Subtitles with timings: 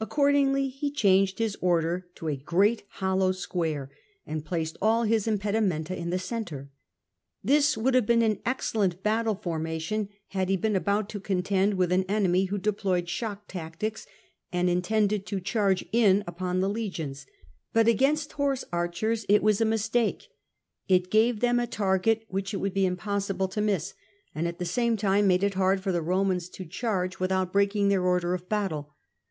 [0.00, 3.90] Accordingly he changed his order to a great hollow square,
[4.26, 6.70] and placed all his impedi menta in its centre.
[7.42, 11.92] This would have been an excellent battle formation had he been about to contend with
[11.92, 14.06] an enemy who employed "'shock tactics,"
[14.50, 17.26] and intended to charge in upon the legions,
[17.74, 20.28] but against horse archers it CRASSUS 198 was a mistake;
[20.88, 23.92] it gave them a target which it would be impossible to miss,
[24.34, 27.90] and at the same time made it hard for the Romans to charge without breaking
[27.90, 28.94] their order of battle.